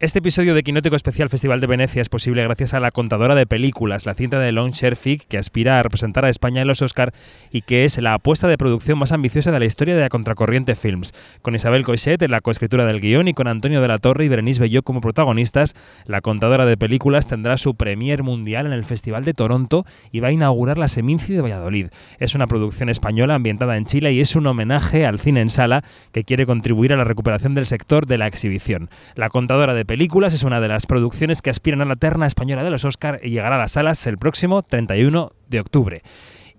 [0.00, 3.44] Este episodio de Quinótico Especial Festival de Venecia es posible gracias a La Contadora de
[3.44, 7.12] Películas, la cinta de Lon Sherfick que aspira a representar a España en los Oscar
[7.52, 10.74] y que es la apuesta de producción más ambiciosa de la historia de la Contracorriente
[10.74, 11.12] Films.
[11.42, 14.28] Con Isabel Coixet en la coescritura del guion y con Antonio de la Torre y
[14.30, 15.74] Berenice Belló como protagonistas,
[16.06, 20.28] La Contadora de Películas tendrá su premier mundial en el Festival de Toronto y va
[20.28, 21.88] a inaugurar la Seminci de Valladolid.
[22.18, 25.84] Es una producción española ambientada en Chile y es un homenaje al cine en sala
[26.10, 28.88] que quiere contribuir a la recuperación del sector de la exhibición.
[29.14, 32.62] La Contadora de Películas es una de las producciones que aspiran a la terna española
[32.62, 36.02] de los Oscar y llegará a las salas el próximo 31 de octubre.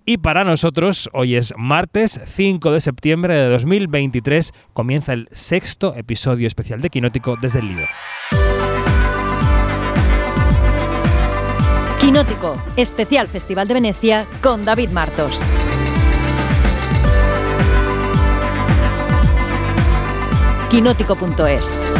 [0.04, 6.46] Y para nosotros, hoy es martes 5 de septiembre de 2023, comienza el sexto episodio
[6.46, 7.86] especial de Quinótico desde el Lido.
[12.02, 15.40] Quinótico, especial Festival de Venecia con David Martos.
[20.70, 21.91] Quinótico.es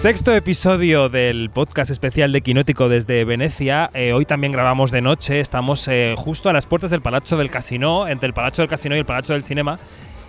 [0.00, 3.90] Sexto episodio del podcast especial de Quinótico desde Venecia.
[3.92, 5.40] Eh, hoy también grabamos de noche.
[5.40, 8.96] Estamos eh, justo a las puertas del Palacio del Casino, entre el Palacio del Casino
[8.96, 9.78] y el Palacio del Cinema.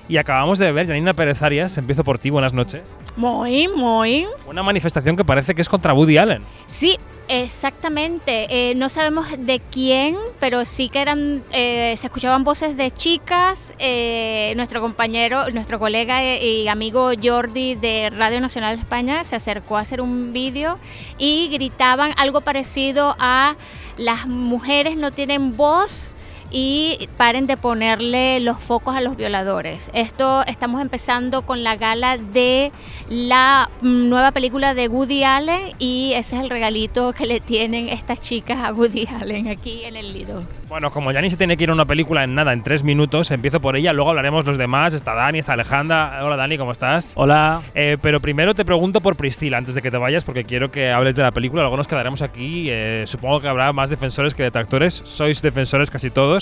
[0.09, 2.81] Y acabamos de ver, Janina Pérez Arias, empiezo por ti, buenas noches.
[3.15, 4.27] Muy, muy.
[4.45, 6.43] Una manifestación que parece que es contra Woody Allen.
[6.65, 6.97] Sí,
[7.31, 8.47] exactamente.
[8.49, 13.73] Eh, no sabemos de quién, pero sí que eran, eh, se escuchaban voces de chicas.
[13.79, 19.77] Eh, nuestro compañero, nuestro colega y amigo Jordi de Radio Nacional de España se acercó
[19.77, 20.77] a hacer un vídeo
[21.17, 23.55] y gritaban algo parecido a
[23.97, 26.11] las mujeres no tienen voz
[26.51, 29.89] y paren de ponerle los focos a los violadores.
[29.93, 32.71] Esto estamos empezando con la gala de
[33.09, 38.19] la nueva película de Woody Allen y ese es el regalito que le tienen estas
[38.19, 40.43] chicas a Woody Allen aquí en el Lido.
[40.71, 42.81] Bueno, como ya ni se tiene que ir a una película en nada, en tres
[42.83, 44.93] minutos, empiezo por ella, luego hablaremos los demás.
[44.93, 46.21] Está Dani, está Alejandra.
[46.23, 47.11] Hola Dani, ¿cómo estás?
[47.17, 47.61] Hola.
[47.75, 50.89] Eh, pero primero te pregunto por Priscila, antes de que te vayas, porque quiero que
[50.89, 51.63] hables de la película.
[51.63, 52.67] Luego nos quedaremos aquí.
[52.69, 55.01] Eh, supongo que habrá más defensores que detractores.
[55.03, 56.40] Sois defensores casi todos.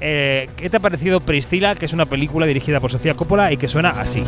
[0.00, 3.56] Eh, ¿Qué te ha parecido Priscila, que es una película dirigida por Sofía Coppola y
[3.56, 4.22] que suena así?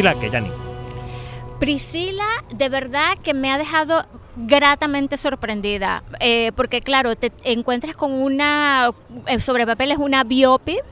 [0.00, 0.50] Priscila, que Yanni.
[1.58, 2.24] Priscila,
[2.54, 4.06] de verdad que me ha dejado
[4.36, 8.92] gratamente sorprendida, eh, porque claro, te encuentras con una,
[9.26, 10.82] eh, sobre papel es una biopic,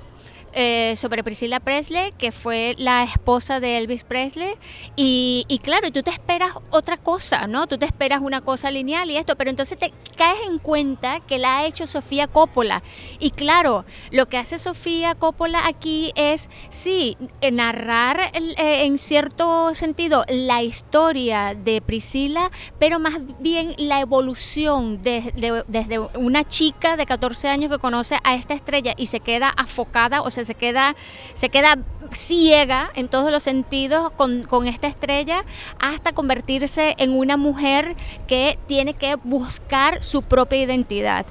[0.53, 4.55] eh, sobre Priscilla Presley, que fue la esposa de Elvis Presley.
[4.97, 7.67] Y, claro, tú te esperas otra cosa, ¿no?
[7.67, 11.39] Tú te esperas una cosa lineal y esto, pero entonces te caes en cuenta que
[11.39, 12.83] la ha hecho Sofía Coppola.
[13.19, 17.17] Y claro, lo que hace Sofía Coppola aquí es, sí,
[17.53, 25.65] narrar eh, en cierto sentido la historia de Priscilla, pero más bien la evolución de,
[25.69, 30.23] desde una chica de 14 años que conoce a esta estrella y se queda afocada,
[30.23, 30.97] o se queda,
[31.35, 31.79] se queda
[32.17, 35.45] ciega en todos los sentidos con, con, esta estrella
[35.79, 41.27] hasta convertirse en una mujer que tiene que buscar su propia identidad.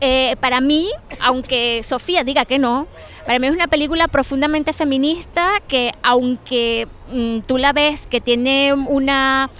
[0.00, 2.86] Eh, para mí, aunque Sofía diga que no,
[3.26, 8.72] para mí es una película profundamente feminista que aunque mmm, tú la ves que tiene
[8.72, 9.50] una...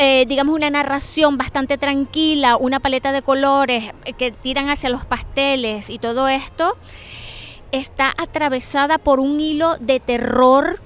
[0.00, 5.90] Eh, digamos, una narración bastante tranquila, una paleta de colores que tiran hacia los pasteles
[5.90, 6.76] y todo esto,
[7.72, 10.80] está atravesada por un hilo de terror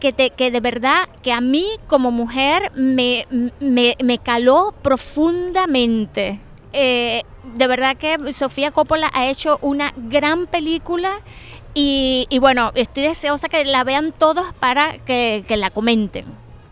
[0.00, 3.26] que, te, que de verdad que a mí como mujer me,
[3.60, 6.40] me, me caló profundamente.
[6.72, 7.22] Eh,
[7.54, 11.20] de verdad que Sofía Coppola ha hecho una gran película
[11.72, 16.24] y, y, bueno, estoy deseosa que la vean todos para que, que la comenten.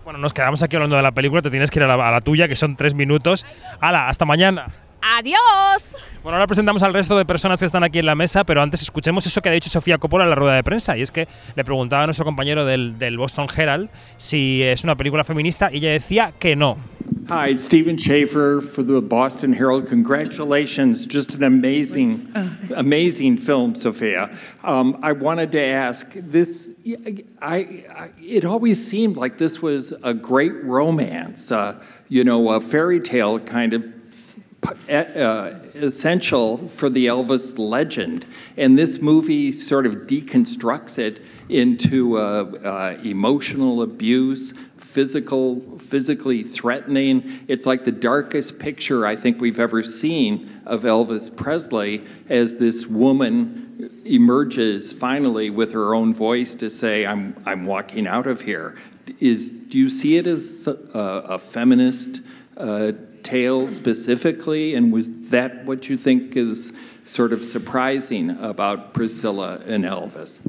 [0.05, 2.11] Bueno, nos quedamos aquí hablando de la película, te tienes que ir a la, a
[2.11, 3.47] la tuya, que son tres minutos.
[3.81, 4.09] ¡Hala!
[4.09, 4.75] ¡Hasta mañana!
[5.03, 5.97] ¡Adiós!
[6.23, 8.83] Bueno, ahora presentamos al resto de personas que están aquí en la mesa, pero antes
[8.83, 10.97] escuchemos eso que ha dicho Sofía Coppola en la rueda de prensa.
[10.97, 11.27] Y es que
[11.57, 15.79] le preguntaba a nuestro compañero del, del Boston Herald si es una película feminista y
[15.79, 16.79] ella decía que no.
[17.29, 19.89] Hi, it's Stephen Schaefer for the Boston Herald.
[19.89, 22.29] Congratulations, just an amazing,
[22.77, 24.29] amazing film, Sophia.
[24.65, 26.81] Um, I wanted to ask this.
[27.41, 32.61] I, I, it always seemed like this was a great romance, uh, you know, a
[32.61, 33.87] fairy tale kind of
[34.89, 38.27] uh, essential for the Elvis legend.
[38.57, 47.41] And this movie sort of deconstructs it into uh, uh, emotional abuse, physical, physically threatening.
[47.49, 52.87] It's like the darkest picture I think we've ever seen of Elvis Presley as this
[52.87, 53.63] woman
[54.05, 58.77] emerges finally with her own voice to say, "I'm I'm walking out of here."
[59.19, 62.21] Is do you see it as a, a feminist
[62.57, 69.61] uh, tale specifically, and was that what you think is sort of surprising about Priscilla
[69.67, 70.41] and Elvis?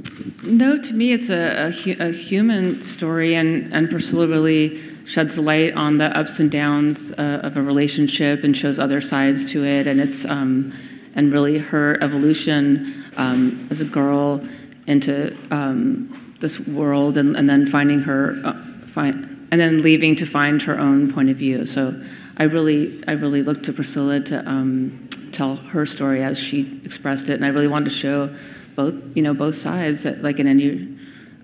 [0.46, 5.74] No, to me, it's a, a, a human story, and, and Priscilla really sheds light
[5.76, 9.88] on the ups and downs uh, of a relationship and shows other sides to it,
[9.88, 10.72] and it's um,
[11.16, 14.46] and really her evolution um, as a girl
[14.88, 16.10] into um,
[16.40, 18.54] this world, and, and then finding her, uh,
[18.86, 21.66] find, and then leaving to find her own point of view.
[21.66, 21.94] So,
[22.38, 27.30] I really, I really look to Priscilla to um, tell her story as she expressed
[27.30, 28.30] it, and I really wanted to show
[28.76, 30.88] both, you know, both sides, that, like in any,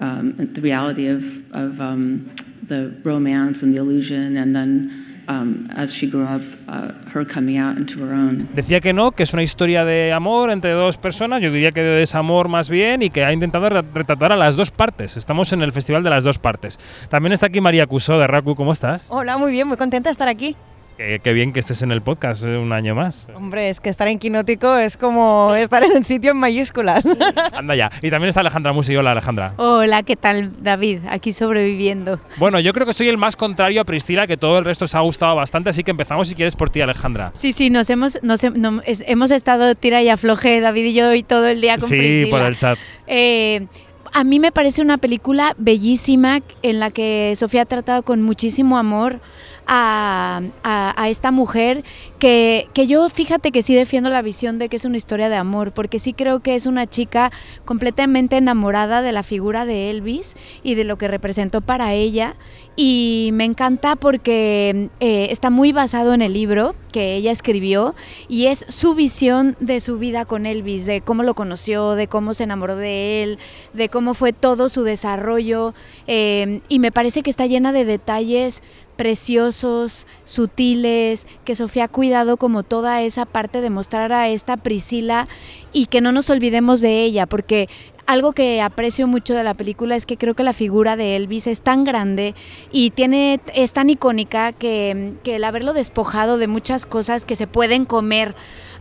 [0.01, 2.31] um, the reality of of um,
[2.67, 4.91] the romance and the illusion, and then
[5.27, 8.47] um, as she grew up, uh, her coming out into her own.
[8.55, 11.81] Decía que no, que es una historia de amor entre dos personas, yo diría que
[11.81, 15.17] de desamor más bien, y que ha intentado retratar a las dos partes.
[15.17, 16.79] Estamos en el festival de las dos partes.
[17.09, 19.05] También está aquí María Cusó de Raku, ¿cómo estás?
[19.09, 20.55] Hola, muy bien, muy contenta de estar aquí.
[20.99, 23.29] Qué, qué bien que estés en el podcast eh, un año más.
[23.33, 27.05] Hombre, es que estar en Quinótico es como estar en el sitio en mayúsculas.
[27.53, 27.89] Anda ya.
[28.01, 28.97] Y también está Alejandra Musi.
[28.97, 29.53] Hola, Alejandra.
[29.55, 30.99] Hola, ¿qué tal David?
[31.09, 32.19] Aquí sobreviviendo.
[32.35, 34.93] Bueno, yo creo que soy el más contrario a Priscila, que todo el resto os
[34.93, 37.31] ha gustado bastante, así que empezamos si quieres por ti, Alejandra.
[37.33, 40.93] Sí, sí, nos hemos, nos he- no- es- hemos estado tira y afloje, David y
[40.95, 42.29] yo, y todo el día con Sí, Priscila.
[42.37, 42.77] por el chat.
[43.07, 43.67] Eh,
[44.11, 48.77] a mí me parece una película bellísima en la que Sofía ha tratado con muchísimo
[48.77, 49.21] amor
[49.71, 51.83] a, esta mujer
[52.19, 55.35] que, que yo fíjate que sí defiendo la visión de que es una historia de
[55.35, 57.31] amor, porque sí creo que es una chica
[57.65, 62.35] completamente enamorada de la figura de Elvis y de lo que representó para ella.
[62.75, 67.93] Y me encanta porque eh, está muy basado en el libro que ella escribió
[68.29, 72.33] y es su visión de su vida con Elvis, de cómo lo conoció, de cómo
[72.33, 73.39] se enamoró de él,
[73.73, 75.73] de cómo fue todo su desarrollo.
[76.07, 78.61] eh, y me parece que está llena de detalles
[78.99, 85.29] preciosos, sutiles, que Sofía ha cuidado como toda esa parte de mostrar a esta Priscila
[85.71, 87.69] y que no nos olvidemos de ella, porque
[88.07, 91.47] algo que aprecio mucho de la película es que creo que la figura de Elvis
[91.47, 92.35] es tan grande
[92.73, 97.47] y tiene, es tan icónica que, que el haberlo despojado de muchas cosas que se
[97.47, 98.35] pueden comer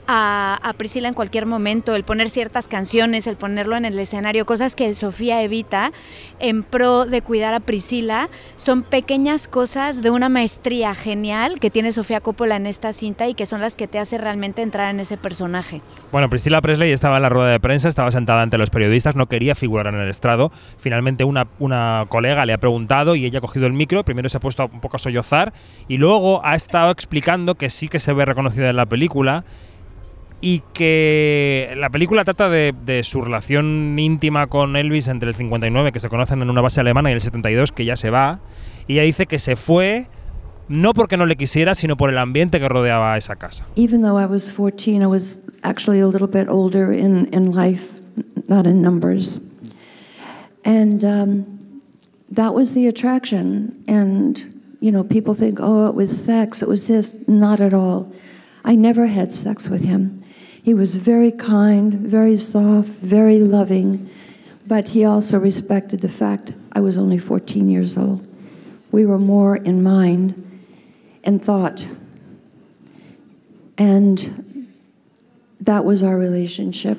[0.08, 4.46] a, a Priscila en cualquier momento, el poner ciertas canciones, el ponerlo en el escenario,
[4.46, 5.92] cosas que Sofía evita
[6.40, 11.92] en pro de cuidar a Priscila, son pequeñas cosas de una maestría genial que tiene
[11.92, 15.00] Sofía Coppola en esta cinta y que son las que te hace realmente entrar en
[15.00, 15.82] ese personaje.
[16.10, 19.26] Bueno, Priscila Presley estaba en la rueda de prensa, estaba sentada ante los periodistas, no
[19.26, 20.50] quería figurar en el estrado.
[20.78, 24.38] Finalmente una, una colega le ha preguntado y ella ha cogido el micro, primero se
[24.38, 25.52] ha puesto un poco a sollozar
[25.86, 29.44] y luego ha estado explicando que sí que se ve reconocida en la película
[30.40, 35.92] y que la película trata de, de su relación íntima con Elvis entre el 59,
[35.92, 38.40] que se conocen en una base alemana, y el 72, que ya se va.
[38.86, 40.08] Y ella dice que se fue
[40.68, 43.66] no porque no le quisiera, sino por el ambiente que rodeaba esa casa.
[43.76, 48.00] Even though I was 14, I was actually a little bit older in, in life,
[48.48, 49.40] not in numbers.
[50.64, 51.82] And um,
[52.30, 53.82] that was the attraction.
[53.88, 54.38] And,
[54.80, 57.26] you know, people think, oh, it was sex, it was this.
[57.26, 58.12] Not at all.
[58.64, 60.17] I never had sex with him.
[60.68, 64.10] He was very kind, very soft, very loving,
[64.66, 68.22] but he also respected the fact I was only 14 years old.
[68.92, 70.60] We were more in mind
[71.24, 71.86] and thought.
[73.78, 74.68] And
[75.58, 76.98] that was our relationship.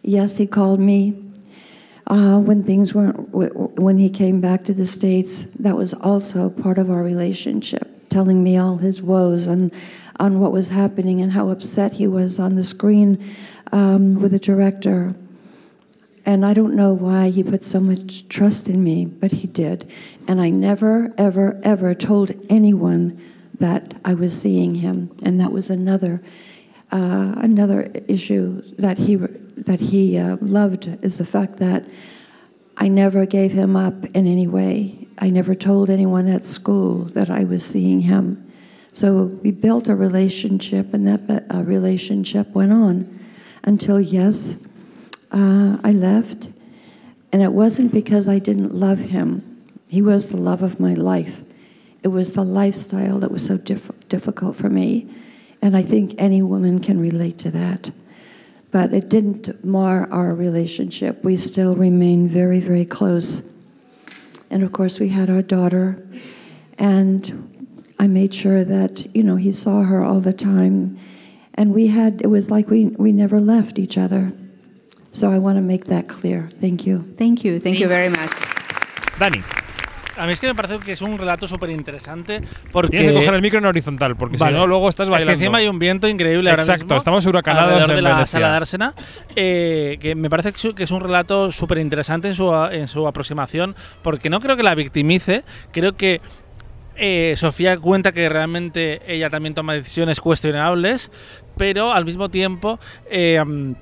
[0.00, 1.22] Yes, he called me
[2.06, 3.18] uh, when things weren't,
[3.78, 5.50] when he came back to the States.
[5.56, 9.70] That was also part of our relationship, telling me all his woes and
[10.18, 13.22] on what was happening and how upset he was on the screen
[13.72, 15.14] um, with the director.
[16.24, 19.90] And I don't know why he put so much trust in me, but he did.
[20.26, 23.22] And I never, ever, ever told anyone
[23.58, 25.16] that I was seeing him.
[25.24, 26.20] And that was another,
[26.90, 29.18] uh, another issue that he
[29.56, 31.84] that he uh, loved is the fact that
[32.76, 35.08] I never gave him up in any way.
[35.18, 38.45] I never told anyone at school that I was seeing him.
[38.96, 43.20] So we built a relationship, and that uh, relationship went on
[43.62, 44.72] until yes,
[45.32, 46.48] uh, I left,
[47.30, 49.42] and it wasn't because I didn't love him.
[49.90, 51.42] He was the love of my life.
[52.02, 55.14] It was the lifestyle that was so diff- difficult for me,
[55.60, 57.90] and I think any woman can relate to that.
[58.70, 61.22] But it didn't mar our relationship.
[61.22, 63.52] We still remain very, very close.
[64.48, 66.02] And of course, we had our daughter.
[66.78, 67.55] And
[67.98, 70.96] I made sure that, you know, he saw her all the time.
[71.54, 74.32] And we had, it was like we, we never left each other.
[75.10, 76.50] So I want to make that clear.
[76.60, 76.98] Thank you.
[77.16, 77.58] Thank you.
[77.58, 78.30] Thank you very much.
[79.18, 79.40] Dani.
[80.18, 82.40] A mí es que me parece que es un relato súper interesante
[82.72, 82.96] porque...
[82.96, 84.54] Tienes que coger el micro en horizontal, porque Vale.
[84.54, 85.32] si no, luego estás bailando.
[85.32, 88.10] Es que encima hay un viento increíble ahora Exacto, mismo estamos huracanados en de la
[88.14, 88.26] Venecia.
[88.26, 88.94] sala de Ársena,
[89.34, 92.88] eh, que me parece que es- que es un relato súper interesante en su, en
[92.88, 96.22] su aproximación, porque no creo que la victimice, creo que
[96.96, 101.10] eh, Sofía cuenta que realmente ella también toma decisiones cuestionables,
[101.56, 102.78] pero al mismo tiempo...
[103.10, 103.74] eh, mm,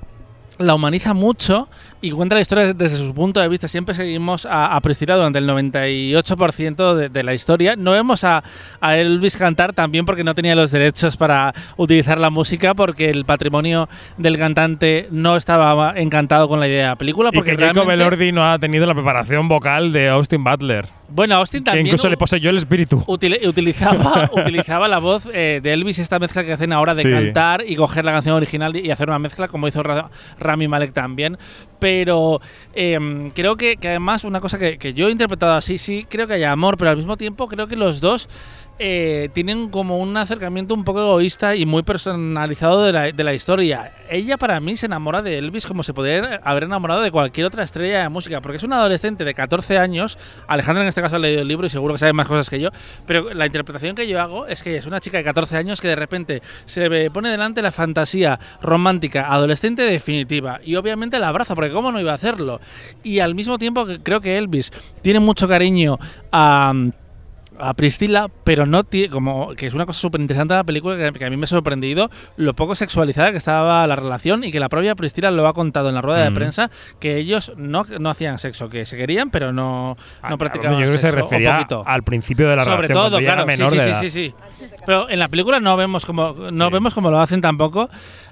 [0.57, 1.67] la humaniza mucho
[2.07, 3.67] y cuenta la historia desde su punto de vista.
[3.67, 7.75] Siempre seguimos a, a Priscila durante el 98% de, de la historia.
[7.75, 8.43] No vemos a,
[8.81, 13.25] a Elvis cantar también porque no tenía los derechos para utilizar la música, porque el
[13.25, 17.29] patrimonio del cantante no estaba encantado con la idea de la película.
[17.31, 20.85] Y Porque que Jacob realmente- Elordi no ha tenido la preparación vocal de Austin Butler.
[21.07, 22.97] Bueno, Austin Que también incluso le poseyó el espíritu.
[23.05, 27.11] Utili- utilizaba, utilizaba la voz eh, de Elvis, esta mezcla que hacen ahora de Sí.
[27.11, 30.09] cantar y coger la canción original y hacer una mezcla, como hizo Ra-
[30.39, 31.37] Rami Malek también.
[31.85, 32.41] Pero
[32.73, 36.33] em, creo que, además una cosa que, que yo he interpretado así, sí, creo que
[36.33, 38.27] hay amor, pero al mismo tiempo creo que los dos
[38.77, 43.93] eh, tienen como un acercamiento un poco egoísta y muy personalizado de la, historia.
[44.09, 47.63] Ella para mí se enamora de Elvis como se podría haber enamorado de cualquier otra
[47.63, 50.17] estrella de música, porque es una adolescente de 14 años.
[50.47, 52.59] Alejandra en este caso ha leído el libro y seguro que sabe más cosas que
[52.59, 52.69] yo,
[53.05, 55.87] pero la interpretación que yo hago es que es una chica de 14 años que
[55.87, 61.55] de repente se le pone delante la fantasía romántica adolescente definitiva y obviamente la abraza,
[61.55, 62.59] porque cómo no iba a hacerlo.
[63.03, 65.97] Y al mismo tiempo creo que Elvis tiene mucho cariño
[66.31, 66.73] a
[67.59, 70.97] a Priscila, pero no tiene como que es una cosa súper interesante de la película
[70.97, 74.51] que, que a mí me ha sorprendido lo poco sexualizada que estaba la relación y
[74.51, 76.33] que la propia Priscila lo ha contado en la rueda de Mm.
[76.33, 80.73] prensa que ellos no, no hacían sexo, que se querían pero no, Ah, no practicaban
[80.79, 83.77] yo creo que se refería al principio de la Sobre relación, todo, claro, menor sí,
[83.77, 84.01] de sí, edad.
[84.01, 84.75] sí, sí, sí.
[84.85, 87.89] Pero en la película no vemos como no vemos como lo hacen tampoco.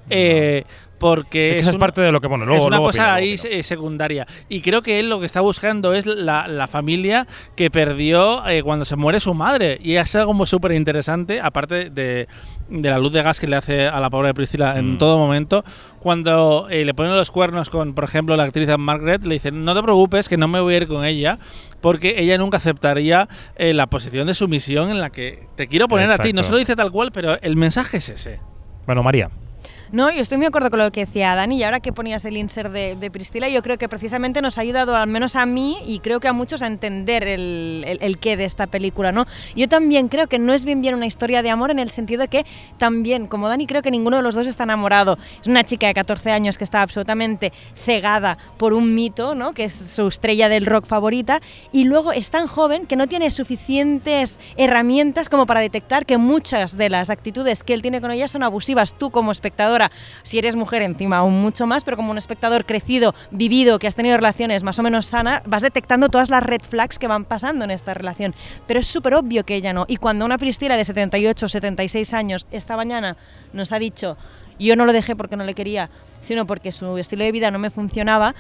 [0.10, 0.64] eh,
[1.04, 3.04] porque Es que es un- parte de lo que, bueno, luego- es una luego cosa
[3.04, 4.26] opino, ahí eh, secundaria.
[4.50, 8.64] Y creo que él lo que está buscando es la, la familia que perdió eh,
[8.64, 9.78] cuando se muere su madre.
[9.84, 12.28] Y es algo súper interesante, aparte de,
[12.70, 14.78] de la luz de gas que le hace a la pobre Priscila Mm.
[14.78, 15.64] en todo momento.
[16.00, 19.76] Cuando eh, le ponen los cuernos con, por ejemplo, la actriz Margaret, le dicen, no
[19.76, 21.38] te preocupes, que no me voy a ir con ella,
[21.82, 26.10] porque ella nunca aceptaría eh, la posición de sumisión en la que te quiero poner
[26.12, 26.32] a ti.
[26.34, 26.44] No Exacto.
[26.44, 28.40] se lo dice tal cual, pero el mensaje es ese.
[28.86, 29.30] Bueno, María.
[29.94, 32.26] No, yo estoy muy de acuerdo con lo que decía Dani y ahora que ponías
[32.26, 35.46] el insert de, de Priscila, yo creo que precisamente nos ha ayudado, al menos a
[35.46, 39.28] mí y creo que a muchos, a entender el, el, qué de esta película, ¿no?
[39.56, 42.22] Yo también creo que no es bien bien una historia de amor en el sentido
[42.22, 42.44] de que
[42.80, 45.20] también, como Dani, creo que ninguno de los dos está enamorado.
[45.40, 49.54] Es una chica de 14 años que está absolutamente cegada por un mito, ¿no?
[49.54, 51.40] Que es su estrella del rock favorita
[51.72, 56.78] y luego es tan joven que no tiene suficientes herramientas como para detectar que muchas
[56.78, 58.96] de las actitudes que él tiene con ella son abusivas.
[58.98, 59.83] Tú como espectadora,
[60.24, 63.96] si eres mujer encima aún mucho más, pero como un espectador crecido, vivido, que has
[63.96, 67.66] tenido relaciones más o menos sanas, vas detectando todas las red flags que van pasando
[67.66, 68.36] en esta relación.
[68.68, 69.86] Pero es súper obvio que ella no.
[69.88, 73.18] Y cuando una Priscila de 78 76 años esta mañana
[73.54, 74.18] nos ha dicho,
[74.60, 75.90] yo no lo dejé porque no le quería,
[76.22, 78.36] sino porque su estilo de vida no me funcionaba,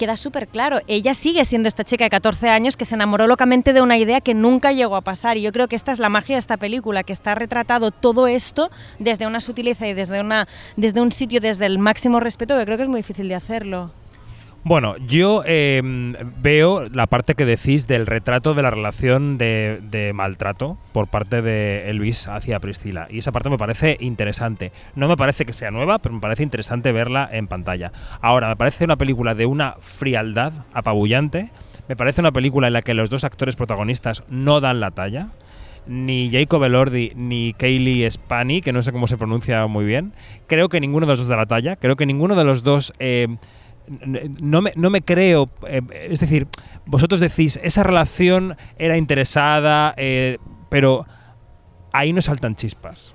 [0.00, 0.80] queda súper claro.
[0.86, 4.22] Ella sigue siendo esta chica de 14 años que se enamoró locamente de una idea
[4.22, 5.36] que nunca llegó a pasar.
[5.36, 8.26] Y yo creo que esta es la magia de esta película, que está retratado todo
[8.26, 12.64] esto desde una sutileza y desde, una, desde un sitio, desde el máximo respeto, que
[12.64, 13.92] creo que es muy difícil de hacerlo.
[14.62, 15.80] Bueno, yo eh,
[16.42, 21.88] veo la parte que decís del retrato de la relación de, maltrato por parte de
[21.88, 23.08] Elvis hacia Priscila.
[23.10, 24.70] Y esa parte me parece interesante.
[24.94, 27.90] No me parece que sea nueva, pero me parece interesante verla en pantalla.
[28.20, 31.52] Ahora, me parece una película de una frialdad apabullante.
[31.88, 35.28] Me parece una película en la que los dos actores protagonistas no dan la talla
[35.86, 40.12] ni Jacob Elordi ni Kaylee Spani, que no sé cómo se pronuncia muy bien.
[40.46, 41.76] Creo que ninguno de los dos da la talla.
[41.76, 43.26] Creo que ninguno de los dos eh,
[44.40, 45.50] no me, no me creo.
[45.66, 46.46] eh, es decir,
[46.86, 51.06] vosotros decís, esa relación era interesada, eh, pero
[51.92, 53.14] ahí no saltan chispas.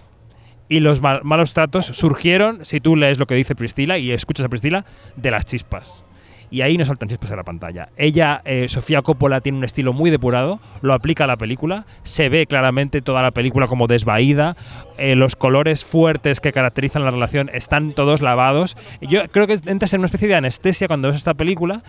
[0.70, 4.46] Y los mal- malos tratos surgieron, si tú lees lo que dice Priscila y escuchas
[4.46, 6.05] a Priscila, de las chispas.
[6.52, 7.90] Y ahí no saltan chispas en la pantalla.
[7.98, 12.30] Ella, eh, Sofía Coppola, tiene un estilo muy depurado, lo aplica a la película, se
[12.30, 14.56] ve claramente toda la película como desvaída,
[14.98, 18.78] eh, los colores fuertes que caracterizan la relación están todos lavados.
[19.02, 21.84] Yo creo que entras en una especie de anestesia cuando ves esta película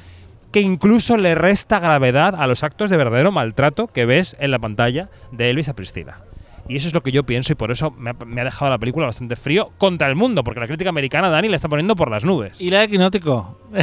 [0.52, 4.58] que incluso le resta gravedad a los actos de verdadero maltrato que ves en la
[4.58, 6.20] pantalla de Elvis a Priscila.
[6.68, 8.70] Y eso es lo que yo pienso y por eso me ha, me ha dejado
[8.70, 11.94] la película bastante frío contra el mundo, porque la crítica americana, Dani, la está poniendo
[11.96, 12.60] por las nubes.
[12.60, 13.58] Y la de Quinótico.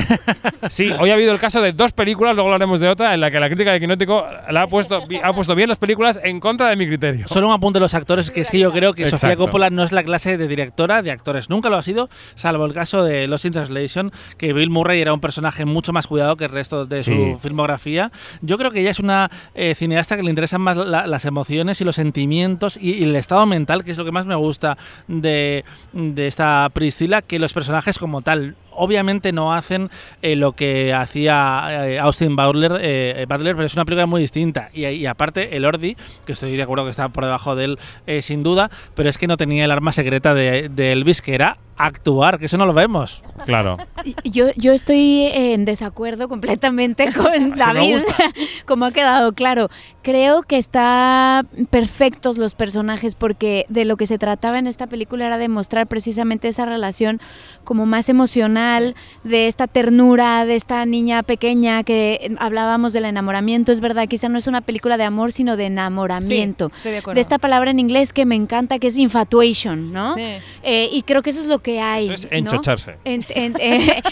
[0.69, 3.29] Sí, hoy ha habido el caso de dos películas, luego hablaremos de otra, en la
[3.29, 6.69] que la crítica de Quinótico la ha puesto, ha puesto bien las películas en contra
[6.69, 7.27] de mi criterio.
[7.27, 9.45] Solo un apunte de los actores, que es que yo creo que Sofía Exacto.
[9.45, 11.49] Coppola no es la clase de directora de actores.
[11.49, 15.13] Nunca lo ha sido, salvo el caso de Lost in Translation, que Bill Murray era
[15.13, 17.11] un personaje mucho más cuidado que el resto de Sí.
[17.33, 18.11] su filmografía.
[18.41, 21.81] Yo creo que ella es una eh, cineasta que le interesan más la- las emociones
[21.81, 24.77] y los sentimientos y, el estado mental, que es lo que más me gusta
[25.07, 25.63] de,
[25.93, 28.55] de esta Priscila, que los personajes como tal.
[28.75, 29.91] Obviamente no hacen
[30.23, 34.69] eh, lo que hacía eh, Austin Butler, eh, Butler, pero es una película muy distinta.
[34.73, 38.23] Y, aparte, el Ordi, que estoy de acuerdo que está por debajo de él eh,
[38.23, 41.57] sin duda, pero es que no tenía el arma secreta de, de Elvis, que era
[41.77, 43.23] actuar, que eso no lo vemos.
[43.45, 43.77] Claro.
[44.23, 47.99] Yo, yo estoy en desacuerdo completamente con David,
[48.65, 49.69] como ha quedado claro.
[50.01, 55.25] Creo que está perfectos los personajes porque de lo que se trataba en esta película
[55.25, 57.21] era demostrar precisamente esa relación
[57.63, 63.71] como más emocional, de esta ternura, de esta niña pequeña que hablábamos del enamoramiento.
[63.71, 66.71] Es verdad, quizá no es una película de amor, sino de enamoramiento.
[66.75, 67.15] estoy de acuerdo.
[67.15, 70.15] de esta palabra en inglés que me encanta, que es infatuation, ¿no?
[70.15, 70.21] Sí.
[70.63, 72.05] Eh, y creo que eso es lo que hay.
[72.05, 72.38] Eso es ¿no?
[72.38, 72.98] enchocharse.
[73.05, 74.03] En- en- eh,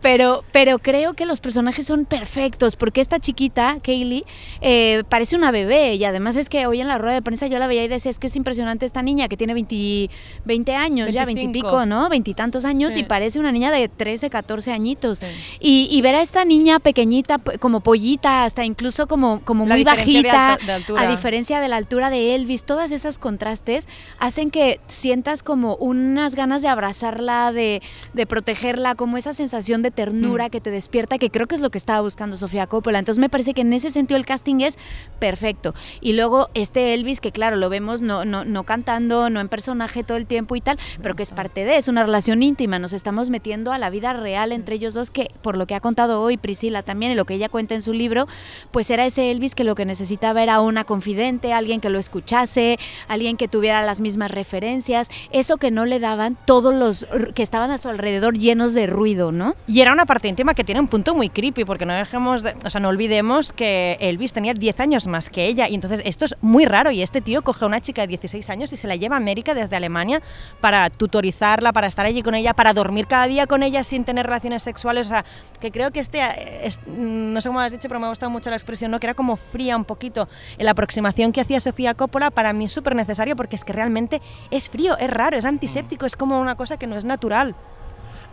[0.00, 4.24] pero, pero creo que los personajes son perfectos, porque esta chiquita, Kaylee,
[4.60, 7.58] eh, parece una bebé y además es que hoy en la rueda de prensa yo
[7.58, 10.10] la veía y decía, es que es impresionante esta niña que tiene 20,
[10.44, 11.68] 20 años, ya 20 y 25.
[11.68, 12.08] pico, ¿no?
[12.08, 13.00] Veintitantos años Sí.
[13.00, 15.20] y parece una niña de 13, 14 añitos.
[15.60, 19.84] Y, y ver a esta niña pequeñita, como pollita, hasta incluso como, como La muy
[19.84, 20.58] bajita,
[20.96, 26.34] a diferencia de la altura de Elvis, todos esos contrastes hacen que sientas como unas
[26.34, 27.82] ganas de abrazarla, de,
[28.14, 30.50] de protegerla, como esa sensación de ternura Mm.
[30.50, 32.98] que te despierta, que creo que es lo que estaba buscando Sofía Coppola.
[32.98, 34.78] Entonces me parece que en ese sentido el casting es
[35.18, 35.74] perfecto.
[36.00, 40.04] Y luego este Elvis, que claro, lo vemos no, no, no cantando, no en personaje
[40.04, 42.92] todo el tiempo y tal, pero que es parte de, es una relación íntima, nos
[42.92, 46.20] estamos metiendo a la vida real entre ellos dos, que por lo que ha contado
[46.20, 48.26] hoy Priscila también y lo que ella cuenta en su libro,
[48.70, 52.78] pues era ese Elvis que lo que necesitaba era una confidente, alguien que lo escuchase,
[53.08, 57.70] alguien que tuviera las mismas referencias, eso que no le daban todos los que estaban
[57.70, 59.54] a su alrededor llenos de ruido, ¿no?
[59.66, 62.56] Y era una parte íntima que tiene un punto muy creepy, porque no dejemos, de-
[62.64, 66.24] o sea, no olvidemos que Elvis tenía 10 años más que ella, y entonces esto
[66.24, 68.88] es muy raro, y este tío coge a una chica de 16 años y se
[68.88, 70.22] la lleva a América desde Alemania
[70.62, 74.24] para tutorizarla, para estar allí con ella, para dormir cada día con ella sin tener
[74.24, 75.26] relaciones sexuales, o sea,
[75.60, 76.20] que creo que este,
[76.66, 78.98] es- no sé cómo has dicho, pero me ha gustado mucho la expresión, ¿no?
[79.00, 82.64] que era como fría un poquito, en la aproximación que hacía Sofía Coppola, para mí
[82.64, 86.37] es súper necesario, porque es que realmente es frío, es raro, es antiséptico, es como
[86.40, 87.54] una cosa que no es natural.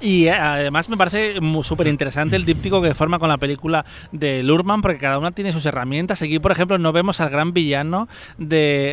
[0.01, 4.43] Y eh, además me parece súper interesante el díptico que forma con la película de
[4.43, 6.21] Lurman, porque cada una tiene sus herramientas.
[6.21, 8.91] Aquí, por ejemplo, no vemos al gran villano de,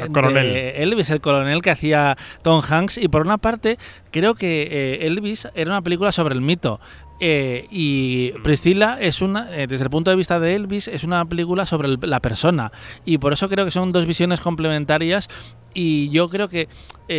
[0.77, 2.99] Elvis, el coronel que hacía Tom Hanks.
[2.99, 3.79] Y por una parte,
[4.13, 6.81] creo que eh, Elvis era una película sobre el mito.
[7.25, 11.25] Eh, y Priscilla es una, eh, desde el punto de vista de Elvis, es una
[11.25, 12.73] película sobre el- la persona.
[13.05, 15.29] Y por eso creo que son dos visiones complementarias.
[15.73, 16.69] Y yo creo que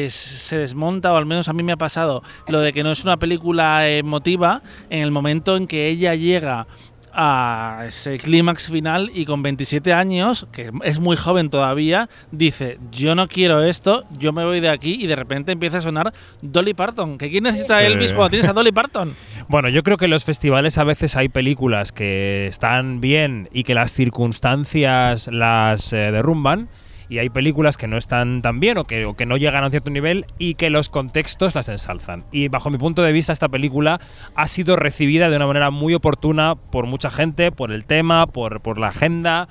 [0.10, 3.04] se desmonta, o al menos a mí me ha pasado, lo de que no es
[3.06, 6.68] una película emotiva en el momento en que ella llega
[7.14, 13.16] a ese clímax final y con 27 años, que es muy joven todavía, dice, yo
[13.16, 16.74] no quiero esto, yo me voy de aquí y de repente empieza a sonar Dolly
[16.74, 17.18] Parton.
[17.18, 17.86] ¿Que quién necesita Sí.
[17.86, 19.14] Elvis cuando tienes a Dolly Parton?
[19.50, 23.66] Bueno, yo creo que en los festivales a veces hay películas que están bien y
[23.66, 26.70] que las circunstancias las eh, derrumban.
[27.14, 29.92] Y hay películas que no están tan bien o que, no llegan a un cierto
[29.92, 32.24] nivel y que los contextos las ensalzan.
[32.32, 34.02] Y bajo mi punto de vista, esta película
[34.34, 38.80] ha sido recibida de una manera muy oportuna por mucha gente, por el tema, por
[38.80, 39.48] la agenda.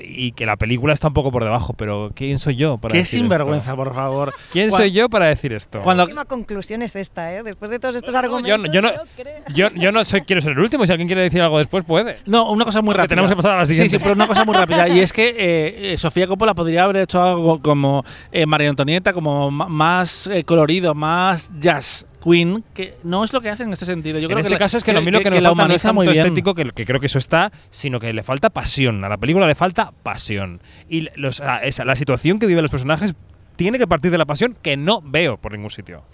[0.00, 2.98] Y que la película está un poco por debajo, pero ¿quién soy yo para Qué
[2.98, 3.76] decir sinvergüenza, esto?
[3.84, 4.34] por favor.
[4.52, 5.80] ¿Quién soy yo para decir esto?
[5.82, 7.42] Cuando- La última conclusión es esta, ¿eh?
[7.42, 8.60] Después de todos estos argumentos.
[8.68, 8.90] no- yo no,
[9.54, 10.86] yo, yo no soy, quiero ser el último.
[10.86, 12.16] Si alguien quiere decir algo después, puede.
[12.26, 13.08] No, una cosa muy Porque rápida.
[13.10, 13.90] tenemos que pasar a la siguiente.
[13.90, 14.88] Sí, sí, pero una cosa muy rápida.
[14.88, 19.12] Y es que eh, eh, Sofía Coppola podría haber hecho algo como eh, María Antonieta,
[19.12, 23.84] como más eh, colorido, más jazz queen, que no es lo que hace en este
[23.86, 24.18] sentido.
[24.18, 25.82] Yo en creo este que la- caso es que, lo mismo que, falta no es
[25.82, 29.04] tanto muy estético, que, que creo que eso está, sino que le falta pasión.
[29.04, 30.60] A la película le falta pasión.
[30.88, 33.14] Y los, a- esa- la situación que viven los personajes
[33.56, 36.04] tiene que partir de la pasión que no veo por ningún sitio.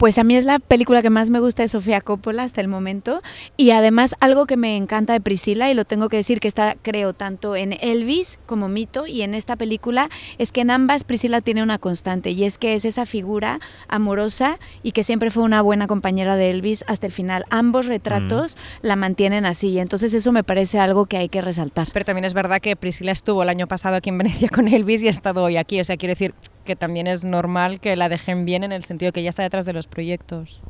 [0.00, 2.68] Pues a mí es la película que más me gusta de Sofía Coppola hasta el
[2.68, 3.20] momento.
[3.58, 6.74] Y además algo que me encanta de Priscila, y lo tengo que decir que está,
[6.80, 10.08] creo, tanto en Elvis como Mito y en esta película,
[10.38, 14.58] es que en ambas Priscila tiene una constante, y es que es esa figura amorosa
[14.82, 17.44] y que siempre fue una buena compañera de Elvis hasta el final.
[17.50, 21.88] Ambos retratos la mantienen así, y entonces eso me parece algo que hay que resaltar.
[21.92, 25.02] Pero también es verdad que Priscila estuvo el año pasado aquí en Venecia con Elvis
[25.02, 25.78] y ha estado hoy aquí.
[25.78, 26.32] O sea, quiero decir,
[26.64, 29.64] que también es normal que la dejen bien en el sentido que ella está detrás
[29.64, 30.60] de los proyectos.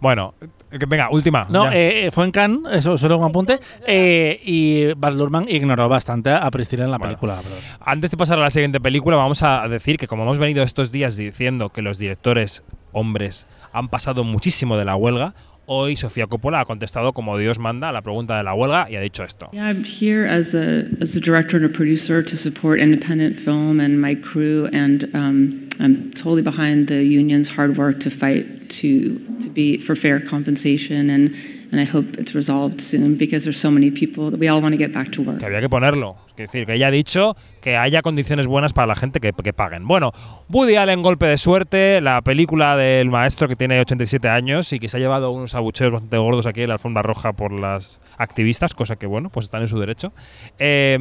[0.00, 1.46] Bueno, eh, venga, última.
[1.50, 1.76] No, ya.
[1.76, 6.30] eh, eh, fue en Cannes, eso solo un apunte, eh, y Baz Luhrmann ignoró bastante
[6.30, 7.10] a Priscilla en la Bueno.
[7.10, 7.40] película.
[7.42, 10.62] pero- Antes de pasar a la siguiente película, vamos a decir que como hemos venido
[10.62, 15.34] estos días diciendo que los directores hombres han pasado muchísimo de la huelga,
[15.66, 18.96] hoy Sofía Coppola ha contestado como Dios manda a la pregunta de la huelga y
[18.96, 19.50] ha dicho esto.
[19.52, 24.00] I'm here as a as a director and a producer to support independent film and
[24.00, 29.48] my crew, and um, I'm totally behind the union's hard work to fight to to
[29.50, 31.34] be for fair compensation, and
[31.72, 34.74] and I hope it's resolved soon because there's so many people that we all want
[34.74, 35.38] to get back to work.
[35.38, 36.16] Que había que ponerlo.
[36.30, 39.52] Es decir, que ella ha dicho que haya condiciones buenas para la gente que, que
[39.52, 39.86] paguen.
[39.86, 40.12] Bueno,
[40.48, 44.88] Woody Allen, Golpe de Suerte, la película del maestro que tiene 87 años y que
[44.88, 48.74] se ha llevado unos abucheos bastante gordos aquí en la alfombra roja por las activistas,
[48.74, 50.12] cosa que, bueno, pues están en su derecho.
[50.58, 50.96] Eh,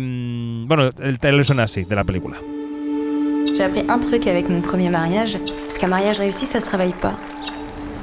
[0.68, 2.38] bueno, el trailer suena así, de la película.
[3.56, 6.94] J'ai appris un truc avec mon premier mariage, parce qu'un mariage réussi, ça se réveille
[7.02, 7.18] pas.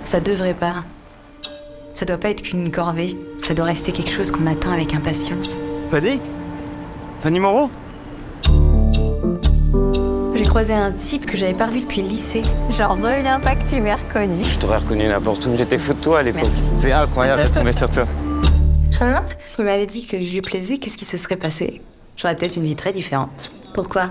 [0.05, 0.85] Ça devrait pas.
[1.96, 5.56] Ça doit pas être qu'une corvée, ça doit rester quelque chose qu'on attend avec impatience.
[5.90, 6.20] Fanny?
[7.20, 7.70] Fanny Moreau?
[10.35, 12.42] J'ai croisé un type que j'avais pas revu depuis le lycée.
[12.68, 14.44] Genre, il impact, tu m'as reconnu.
[14.44, 16.50] Je t'aurais reconnu n'importe où, j'étais fou de toi à l'époque.
[16.76, 18.06] C'est incroyable de tomber sur toi.
[18.90, 21.80] Je me demande, s'il m'avait dit que je lui plaisais, qu'est-ce qui se serait passé?
[22.18, 23.50] J'aurais peut-être une vie très différente.
[23.72, 24.09] Pourquoi?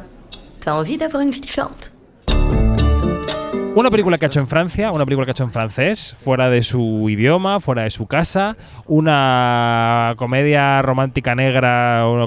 [0.60, 1.92] T'as envie d'avoir une vie différente?
[3.76, 6.50] Una película que ha hecho en Francia, una película que ha hecho en francés, fuera
[6.50, 12.26] de su idioma, fuera de su casa, una comedia romántica negra, una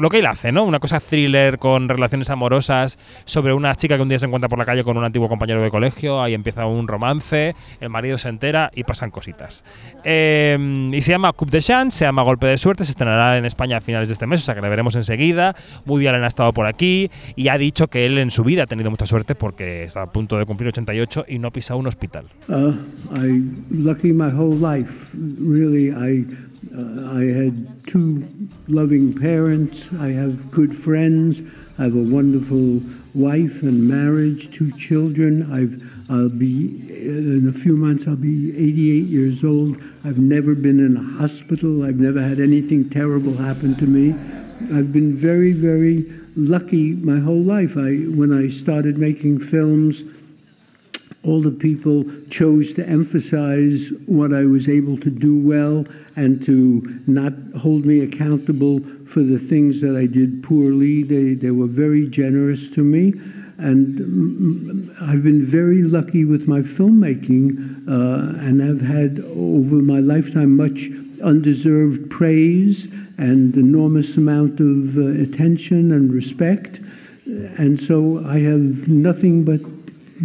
[0.00, 0.62] lo que él hace, ¿no?
[0.62, 4.56] Una cosa thriller con relaciones amorosas sobre una chica que un día se encuentra por
[4.56, 8.28] la calle con un antiguo compañero de colegio, ahí empieza un romance, el marido se
[8.28, 9.64] entera y pasan cositas.
[10.04, 10.56] Eh,
[10.92, 13.78] y se llama Coup de Chance, se llama Golpe de Suerte, se estrenará en España
[13.78, 15.56] a finales de este mes, o sea que la veremos enseguida.
[15.86, 18.66] Woody Allen ha estado por aquí y ha dicho que él en su vida ha
[18.66, 21.86] tenido mucha suerte porque está a punto de cumplir 88 y no ha pisado un
[21.86, 22.24] hospital.
[22.48, 22.72] Uh,
[23.12, 25.14] I lucky my whole life.
[25.16, 26.24] Really, I
[26.76, 28.24] uh, I had two
[28.68, 29.92] loving parents.
[30.00, 31.42] I have good friends.
[31.78, 32.80] I have a wonderful
[33.14, 35.50] wife and marriage, two children.
[35.52, 38.06] I've I'll be in a few months.
[38.06, 39.76] I'll be 88 years old.
[40.04, 41.84] I've never been in a hospital.
[41.84, 44.12] I've never had anything terrible happen to me.
[44.72, 47.76] I've been very, very lucky my whole life.
[47.76, 50.02] I when I started making films
[51.24, 57.00] all the people chose to emphasize what I was able to do well and to
[57.06, 61.02] not hold me accountable for the things that I did poorly.
[61.02, 63.14] They, they were very generous to me.
[63.56, 70.00] And mm, I've been very lucky with my filmmaking uh, and I've had over my
[70.00, 70.88] lifetime much
[71.22, 76.80] undeserved praise and enormous amount of uh, attention and respect.
[77.26, 79.60] And so I have nothing but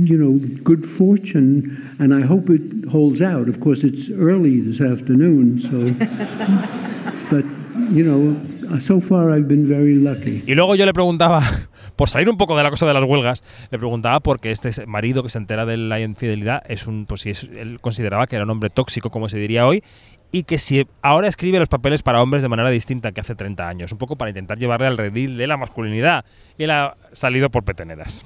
[0.05, 3.47] you know, good fortune, and I hope it holds out.
[3.49, 5.77] Of course, it's early this afternoon, so,
[7.31, 7.45] but
[7.91, 8.35] you know,
[8.79, 10.43] so far I've been very lucky.
[10.45, 11.41] Y luego yo le preguntaba,
[11.95, 14.69] por salir un poco de la cosa de las huelgas, le preguntaba por qué este
[14.85, 18.35] marido que se entera de la infidelidad es un, pues si es- él consideraba que
[18.35, 19.83] era un hombre tóxico, como se diría hoy,
[20.31, 23.67] y que si ahora escribe los papeles para hombres de manera distinta que hace 30
[23.67, 26.23] años, un poco para intentar llevarle al redil de la masculinidad.
[26.57, 28.23] Y él ha salido por peteneras.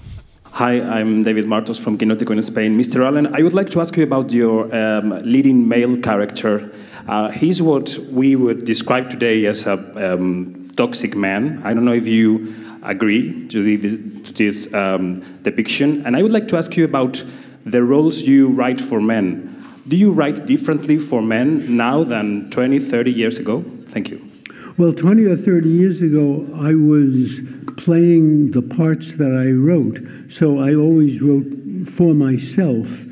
[0.58, 2.78] Hi, I'm David Martos from Quinótico in Spain.
[2.78, 3.04] Mr.
[3.04, 6.72] Allen, I would like to ask you about your um, leading male character.
[7.08, 11.60] Uh, he's what we would describe today as a um, toxic man.
[11.64, 16.06] I don't know if you agree to this, to this um, depiction.
[16.06, 17.26] And I would like to ask you about
[17.66, 19.60] the roles you write for men.
[19.88, 23.62] Do you write differently for men now than 20, 30 years ago?
[23.88, 24.33] Thank you.
[24.76, 30.00] Well, 20 or 30 years ago, I was playing the parts that I wrote.
[30.32, 31.46] So I always wrote
[31.88, 33.06] for myself.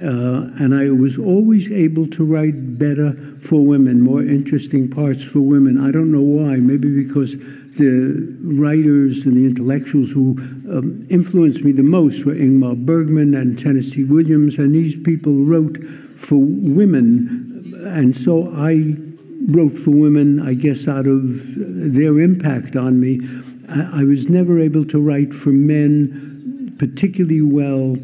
[0.00, 5.40] Uh, and I was always able to write better for women, more interesting parts for
[5.40, 5.76] women.
[5.76, 6.58] I don't know why.
[6.58, 7.36] Maybe because
[7.78, 10.36] the writers and the intellectuals who
[10.70, 15.78] um, influenced me the most were Ingmar Bergman and Tennessee Williams, and these people wrote
[16.14, 17.74] for women.
[17.84, 19.07] And so I
[19.48, 21.22] wrote for women, I guess, out of
[21.56, 23.20] their impact on me.
[23.68, 27.96] I, I was never able to write for men particularly well,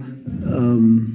[0.47, 1.15] um,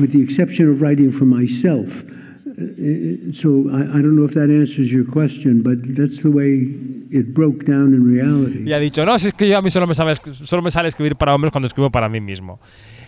[0.00, 2.04] with the exception of writing for myself.
[2.46, 6.68] Uh, So I, I don't know if that answers your question, but that's the way
[7.10, 8.64] it broke down in reality.
[8.64, 10.70] Y ha dicho, no, si es que yo a mí solo me, sabe, solo me
[10.70, 12.60] sale escribir para hombres cuando escribo para mí mismo.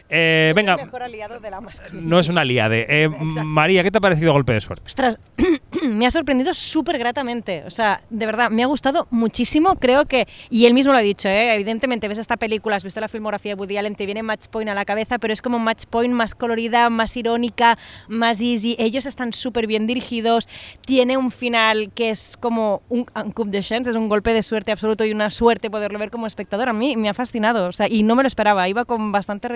[0.08, 2.08] Eh, venga, El mejor aliado de la masculinidad.
[2.08, 2.86] no es una liade.
[2.88, 3.08] Eh,
[3.44, 4.84] María, ¿qué te ha parecido Golpe de Suerte?
[4.86, 5.18] Ostras,
[5.82, 7.64] me ha sorprendido súper gratamente.
[7.66, 9.76] O sea, de verdad, me ha gustado muchísimo.
[9.76, 11.54] Creo que, y él mismo lo ha dicho, ¿eh?
[11.54, 14.70] evidentemente ves esta película, has visto la filmografía de Woody Allen, te viene Match Point
[14.70, 18.76] a la cabeza, pero es como Match Point más colorida, más irónica, más easy.
[18.78, 20.48] Ellos están súper bien dirigidos.
[20.84, 24.42] Tiene un final que es como un, un coup de chance, es un golpe de
[24.42, 26.68] suerte absoluto y una suerte poderlo ver como espectador.
[26.68, 27.68] A mí me ha fascinado.
[27.68, 28.68] O sea, y no me lo esperaba.
[28.68, 29.48] Iba con bastante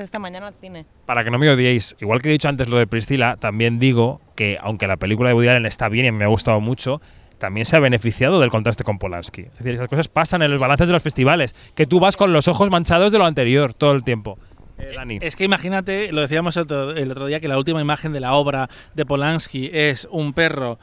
[0.00, 0.86] esta mañana al cine.
[1.06, 4.20] Para que no me odiéis, igual que he dicho antes lo de Priscila, también digo
[4.34, 7.00] que aunque la película de Woody Allen está bien y me ha gustado mucho,
[7.38, 9.42] también se ha beneficiado del contraste con Polanski.
[9.42, 12.32] Es decir, esas cosas pasan en los balances de los festivales, que tú vas con
[12.32, 14.38] los ojos manchados de lo anterior todo el tiempo.
[14.78, 15.18] Eh, Dani.
[15.20, 18.20] Es que imagínate, lo decíamos el otro, el otro día, que la última imagen de
[18.20, 20.78] la obra de Polanski es un perro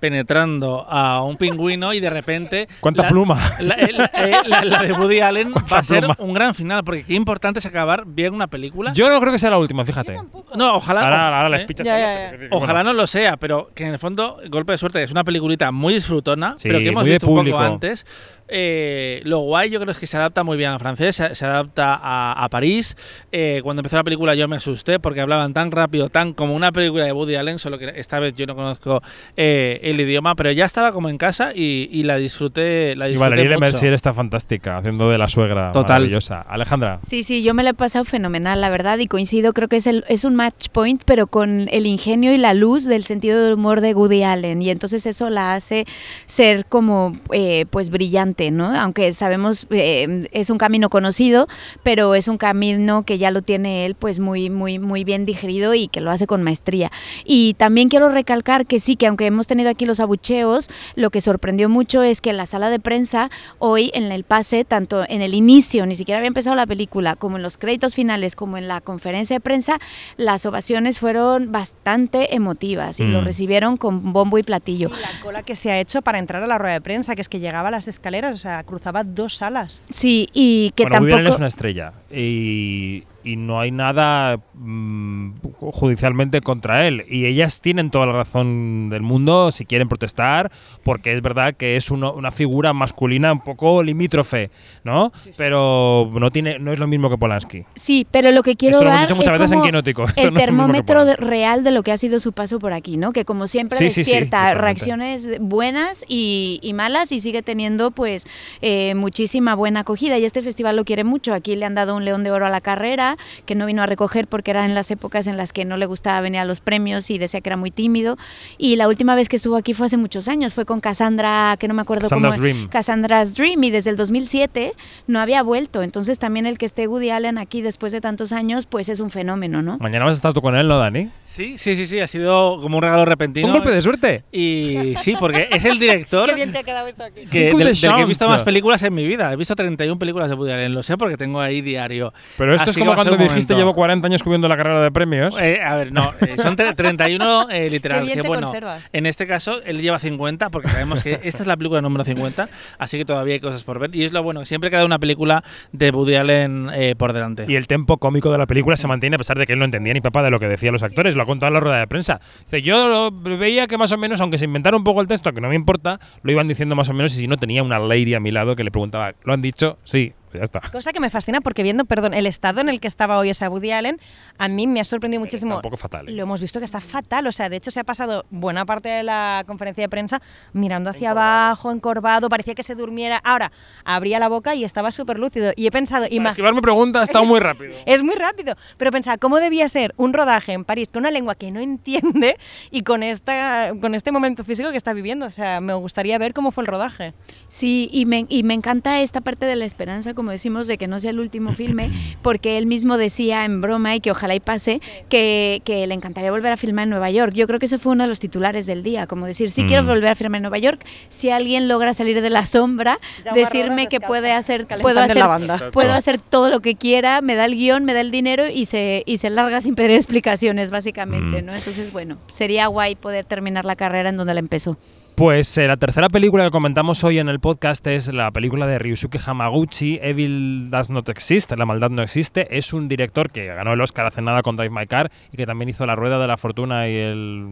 [0.00, 2.68] penetrando a un pingüino y de repente...
[2.80, 3.38] ¿Cuánta la- pluma?
[3.60, 6.16] La, la- eh, la- la de Woody Allen va ¿Cuánta a ser pluma?
[6.18, 8.92] un gran final, porque qué importante es acabar bien una película.
[8.92, 10.16] Yo no creo que sea la última, fíjate.
[10.56, 11.02] No, ojalá.
[11.02, 11.58] Ahora- ahora la ¿eh?
[11.60, 12.48] espichas Ya, ya, ya.
[12.50, 15.70] Ojalá no lo sea, pero que en el fondo, Golpe de Suerte es una peliculita
[15.72, 18.06] muy disfrutona, Sí, pero que hemos visto un poco antes.
[18.48, 21.44] Eh, lo guay yo creo es que se adapta muy bien al francés, se, se
[21.44, 22.96] adapta a, a París.
[23.32, 26.70] Eh, cuando empezó la película yo me asusté porque hablaban tan rápido, tan como una
[26.72, 29.02] película de Woody Allen, solo que esta vez yo no conozco
[29.36, 33.12] eh, el idioma, pero ya estaba como en casa y, y la disfruté, la Y
[33.12, 33.60] disfruté Valerie mucho.
[33.72, 36.02] Mercier está fantástica, haciendo de la suegra Total.
[36.02, 36.40] maravillosa.
[36.42, 36.98] Alejandra.
[37.02, 39.86] Sí, sí, yo me la he pasado fenomenal, la verdad, y coincido, creo que es,
[39.86, 43.54] el, es un match point, pero con el ingenio y la luz del sentido del
[43.54, 45.86] humor de Woody Allen, y entonces eso la hace
[46.26, 48.66] ser como, eh, pues, brillante, ¿no?
[48.78, 51.46] Aunque sabemos, eh, es un camino conocido,
[51.82, 55.74] pero es un camino que ya lo tiene él, pues, muy, muy, muy bien digerido
[55.74, 56.90] y que lo hace con maestría.
[57.24, 61.20] Y también quiero recalcar que sí, que aunque hemos tenido aquí los abucheos, lo que
[61.20, 65.20] sorprendió mucho es que en la sala de prensa, hoy en el pase, tanto en
[65.22, 68.68] el inicio, ni siquiera había empezado la película, como en los créditos finales, como en
[68.68, 69.78] la conferencia de prensa,
[70.16, 73.24] las ovaciones fueron bastante emotivas y lo Mm.
[73.24, 74.88] recibieron con bombo y platillo.
[74.90, 77.28] La cola que se ha hecho para entrar a la rueda de prensa, que es
[77.28, 79.82] que llegaba a las escaleras, o sea, cruzaba dos salas.
[79.90, 81.38] Sí, y que bueno, Woody Allen es tampoco...
[81.38, 87.04] una estrella y, y no hay nada mm, judicialmente contra él.
[87.08, 90.50] Y ellas tienen toda la razón del mundo si quieren protestar,
[90.82, 94.50] porque es verdad que es uno- una figura masculina un poco limítrofe,
[94.84, 95.12] ¿no?
[95.36, 97.64] Pero no tiene no es lo mismo que Polanski.
[97.74, 99.68] Sí, pero lo que quiero Esto lo hemos dar dicho muchas es veces en como.
[100.10, 103.12] Esto el no termómetro real de lo que ha sido su paso por aquí, ¿no?
[103.12, 108.26] Que como siempre Sí, despierta reacciones buenas y, y malas y sigue teniendo pues
[108.60, 111.32] eh, muchísima buena acogida y este festival lo quiere mucho.
[111.34, 113.86] Aquí le han dado un león de oro a la carrera que no vino a
[113.86, 116.60] recoger porque era en las épocas en las que no le gustaba venir a los
[116.60, 118.16] premios y decía que era muy tímido.
[118.58, 121.68] Y la última vez que estuvo aquí fue hace muchos años, fue con Cassandra, que
[121.68, 122.42] no me acuerdo Cassandra's cómo.
[122.42, 122.68] Dream.
[122.68, 124.72] Cassandra's Dream y desde el 2007
[125.06, 125.82] no había vuelto.
[125.82, 129.10] Entonces también el que esté Woody Allen aquí después de tantos años, pues es un
[129.10, 129.78] fenómeno, ¿no?
[129.78, 131.10] Mañana vas a estar tú con él, ¿no, Dani?
[131.24, 133.48] Sí, sí, sí, sí, ha sido como un regalo repentino.
[133.48, 134.24] Un golpe de suerte.
[134.32, 137.26] Y sí, porque es el director Qué bien te ha quedado esto aquí.
[137.26, 139.32] que, del, de del que he visto más películas en mi vida.
[139.32, 142.12] He visto 31 películas de Woody Allen, lo sé porque tengo ahí diario.
[142.38, 143.56] Pero esto Así es como cuando dijiste momento.
[143.56, 145.36] llevo 40 años cubriendo la carrera de premios.
[145.40, 148.00] Eh, a ver, no, eh, son tre- 31 eh, literal.
[148.00, 148.82] Qué bien que te bueno, conservas.
[148.92, 152.48] en este caso él lleva 50 porque sabemos que esta es la película número 50,
[152.78, 153.94] así que todavía hay cosas por ver.
[153.94, 157.44] Y es lo bueno, siempre queda una película de Woody Allen eh, por delante.
[157.48, 159.64] Y el tempo cómico de la película se mantiene a pesar de que él no
[159.64, 161.16] entendía ni papá de lo que decían los actores.
[161.16, 162.20] Lo ha contado en la rueda de prensa.
[162.44, 165.32] Dice, yo lo- veía que más o menos, aunque se inventara un poco el texto,
[165.32, 167.78] que no me importa, lo iban diciendo más o menos y si no tenía una
[167.78, 169.78] lady a mi lado que le preguntaba, ¿lo han dicho?
[169.84, 170.60] Sí, ya está.
[170.72, 173.48] Cosa que me fascina porque viendo, perdón, el estado en el que estaba hoy esa
[173.48, 174.00] Woody Allen,
[174.38, 175.56] a mí me ha sorprendido muchísimo.
[175.56, 176.08] un poco fatal.
[176.08, 176.12] ¿eh?
[176.12, 178.88] Lo hemos visto que está fatal, o sea, de hecho se ha pasado buena parte
[178.88, 180.20] de la conferencia de prensa
[180.52, 183.20] mirando hacia abajo, encorvado, parecía que se durmiera.
[183.24, 183.52] Ahora,
[183.84, 185.52] abría la boca y estaba súper lúcido.
[185.56, 187.72] Y he pensado, Para ima- esquivar mi pregunta ha estado muy rápido.
[187.86, 191.34] es muy rápido, pero pensaba, ¿cómo debía ser un rodaje en París con una lengua
[191.34, 192.36] que no entiende
[192.70, 195.26] y con, esta, con este momento físico que está viviendo?
[195.26, 197.14] O sea, me gustaría ver cómo fue el rodaje.
[197.48, 200.88] Sí, y me, y me encanta esta parte de la esperanza, como decimos, de que
[200.88, 201.90] no sea el último filme,
[202.22, 206.30] porque él mismo decía en broma y que ojalá y pase, que, que le encantaría
[206.30, 207.32] volver a filmar en Nueva York.
[207.34, 209.82] Yo creo que ese fue uno de los titulares del día, como decir, sí quiero
[209.82, 209.86] Mm.
[209.86, 212.98] volver a filmar en Nueva York, si alguien logra salir de la sombra,
[213.34, 215.70] decirme que puede hacer, puedo hacer, la banda.
[215.72, 218.64] Puedo hacer todo lo que quiera, me da el guion, me da el dinero y
[218.66, 221.46] se, y se larga sin pedir explicaciones, básicamente, Mm.
[221.46, 221.54] ¿no?
[221.54, 224.76] Entonces, bueno, sería guay poder terminar la carrera en donde la empezó.
[225.14, 228.80] Pues eh, la tercera película que comentamos hoy en el podcast es la película de
[228.80, 232.48] Ryusuke Hamaguchi, Evil Does Not Exist, La maldad no existe.
[232.58, 235.46] Es un director que ganó el Oscar hace nada con Drive My Car y que
[235.46, 237.46] también hizo La Rueda de la Fortuna y el...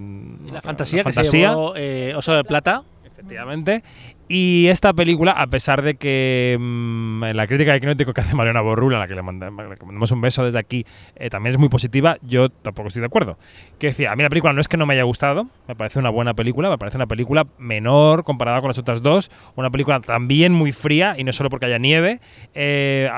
[0.45, 2.83] Y la fantasía, la que se llevó eh, Oso de Plata.
[3.23, 3.83] Efectivamente.
[4.29, 8.63] Y esta película, a pesar de que mm, la crítica de Quinótico que hace Mariana
[8.63, 11.59] Borrula, a la que le, manda- le mandamos un beso desde aquí, eh, también es
[11.59, 13.37] muy positiva, yo tampoco estoy de acuerdo.
[13.79, 15.99] Que decía, a mí la película no es que no me haya gustado, me parece
[15.99, 20.01] una buena película, me parece una película menor comparada con las otras dos, una película
[20.01, 22.21] también muy fría y no solo porque haya nieve.
[22.55, 23.11] Eh,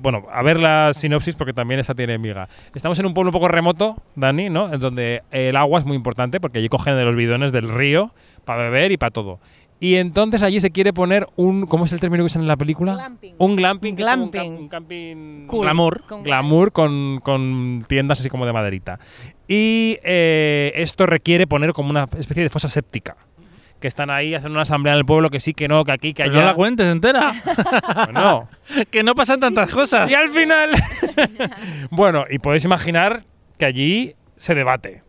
[0.00, 2.48] bueno, a ver la sinopsis porque también esta tiene miga.
[2.74, 4.72] Estamos en un pueblo un poco remoto, Dani, ¿no?
[4.72, 8.12] En donde el agua es muy importante porque allí cogen de los bidones del río
[8.46, 9.38] para beber y para todo.
[9.78, 11.66] Y entonces allí se quiere poner un.
[11.66, 13.12] ¿Cómo es el término que usan en la película?
[13.36, 13.94] Un glamping.
[13.94, 14.52] que es como un Glamping.
[14.54, 15.46] cam- un camping.
[15.48, 15.60] Cool.
[15.66, 16.02] Glamour.
[16.08, 18.98] Con glamour con, con tiendas así como de maderita.
[19.46, 23.18] Y eh, esto requiere poner como una especie de fosa séptica.
[23.78, 26.14] Que están ahí haciendo una asamblea en el pueblo, que sí, que no, que aquí,
[26.14, 26.40] que Pero allá.
[26.40, 27.32] no la cuentes entera.
[28.14, 28.48] no.
[28.90, 30.10] que no pasan tantas cosas.
[30.10, 30.70] Y al final.
[31.90, 33.24] bueno, y podéis imaginar
[33.58, 35.02] que allí se debate.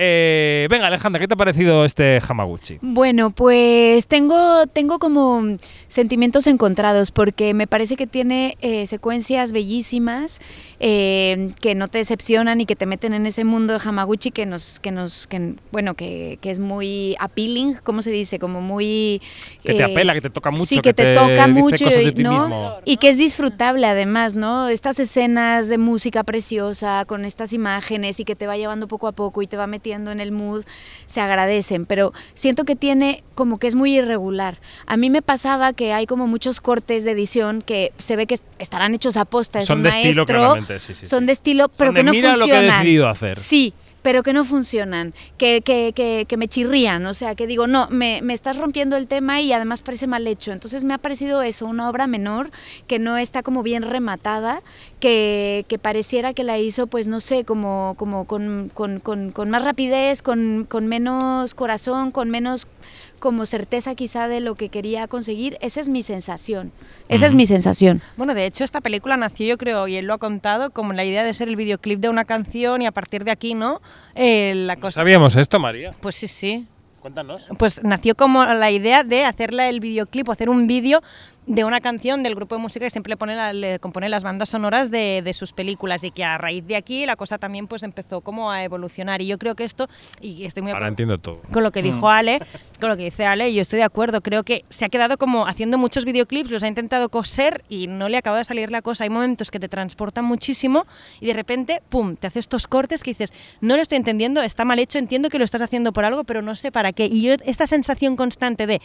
[0.00, 2.78] Eh, venga, Alejandra, ¿qué te ha parecido este Hamaguchi?
[2.82, 5.56] Bueno, pues tengo, tengo como
[5.88, 10.40] sentimientos encontrados porque me parece que tiene eh, secuencias bellísimas
[10.78, 14.46] eh, que no te decepcionan y que te meten en ese mundo de Hamaguchi que
[14.46, 18.38] nos, que nos, que, bueno, que, que es muy appealing, ¿cómo se dice?
[18.38, 19.20] Como muy
[19.64, 21.84] Que te apela, que te toca mucho, sí, que que, te, te toca dice mucho,
[21.86, 22.30] cosas de y- ti ¿no?
[22.34, 22.74] mismo.
[22.84, 24.68] Y que es disfrutable además, ¿no?
[24.68, 29.12] Estas escenas de música preciosa con estas imágenes y que te va llevando poco a
[29.12, 30.64] poco y te va metiendo en el mood,
[31.06, 34.58] se agradecen, pero siento que tiene como que es muy irregular.
[34.86, 38.34] A mí me pasaba que hay como muchos cortes de edición que se ve que
[38.34, 41.20] est- estarán hechos a posta, es Son un de estilo, maestro, claramente, sí, sí, son
[41.20, 41.26] sí.
[41.26, 43.38] de estilo, pero Son de que no mira lo que he decidido hacer.
[43.38, 47.66] Sí, pero que no funcionan, que, que, que, que me chirrían, o sea, que digo,
[47.66, 50.52] no, me, me estás rompiendo el tema y además parece mal hecho.
[50.52, 52.50] Entonces me ha parecido eso, una obra menor
[52.86, 54.62] que no está como bien rematada,
[55.00, 59.64] que, pareciera que la hizo, pues no sé, como, como con, con, con, con más
[59.64, 62.66] rapidez, con menos corazón, con menos
[63.18, 65.58] como certeza quizá de lo que quería conseguir.
[65.60, 66.72] Esa es mi sensación.
[67.08, 68.00] Esa es mi sensación.
[68.16, 71.04] Bueno, de hecho, esta película nació, yo creo, y él lo ha contado, como la
[71.04, 73.80] idea de ser el videoclip de una canción y a partir de aquí, ¿no?
[74.14, 74.96] Eh, la cosa.
[75.00, 75.92] ¿Sabíamos esto, María?
[76.00, 76.66] Pues sí, sí.
[77.00, 77.46] Cuéntanos.
[77.58, 81.00] Pues nació como la idea de hacerle el videoclip o hacer un vídeo
[81.50, 84.22] de una canción del grupo de música que siempre le, pone la- le compone las
[84.22, 87.66] bandas sonoras de, de sus películas y que a raíz de aquí la cosa también
[87.66, 89.88] pues empezó como a evolucionar y yo creo que esto,
[90.20, 91.40] y estoy muy de Ahora acuerdo entiendo todo.
[91.50, 92.04] con lo que dijo Mm.
[92.06, 92.38] Ale,
[92.78, 94.20] con lo que dice Ale, y yo estoy de acuerdo.
[94.20, 98.10] Creo que se ha quedado como haciendo muchos videoclips, los ha intentado coser y no
[98.10, 99.04] le acaba de salir la cosa.
[99.04, 100.84] Hay momentos que te transportan muchísimo
[101.18, 103.32] y de repente, pum, te hace estos cortes que dices,
[103.62, 106.42] no lo estoy entendiendo, está mal hecho, entiendo que lo estás haciendo por algo, pero
[106.42, 107.06] no sé para qué.
[107.06, 108.82] Y yo, esta sensación constante de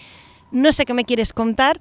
[0.52, 1.80] no sé qué me quieres contar.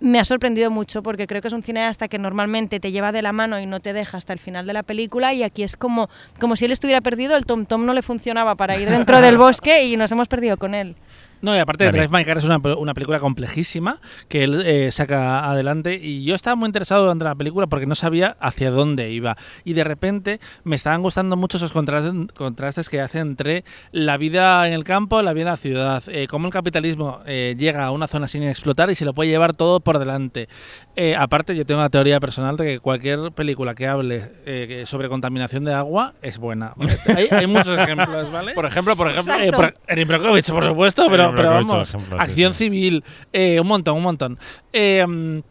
[0.00, 3.20] Me ha sorprendido mucho porque creo que es un cineasta que normalmente te lleva de
[3.20, 5.76] la mano y no te deja hasta el final de la película y aquí es
[5.76, 6.08] como,
[6.38, 9.36] como si él estuviera perdido, el tom tom no le funcionaba para ir dentro del
[9.38, 10.96] bosque y nos hemos perdido con él.
[11.42, 11.98] No, y aparte Dani.
[11.98, 16.34] Drive My Car es una, una película complejísima que él eh, saca adelante y yo
[16.34, 20.40] estaba muy interesado durante la película porque no sabía hacia dónde iba y de repente
[20.64, 25.24] me estaban gustando mucho esos contrastes, que hace entre la vida en el campo y
[25.24, 28.42] la vida en la ciudad, eh, cómo el capitalismo eh, llega a una zona sin
[28.42, 30.48] explotar y se lo puede llevar todo por delante.
[30.96, 35.08] Eh, aparte yo tengo una teoría personal de que cualquier película que hable eh, sobre
[35.08, 36.74] contaminación de agua es buena.
[37.16, 38.52] hay, hay muchos ejemplos, ¿vale?
[38.52, 39.34] Por ejemplo, por ejemplo.
[39.34, 41.94] Eh, por- Erin Brockovich, por supuesto, pero, pero vamos.
[41.94, 42.64] ejemplo, acción sí.
[42.64, 44.38] civil, eh, un montón, un montón.
[44.72, 45.42] Eh,